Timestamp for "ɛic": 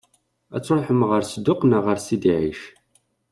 2.37-2.61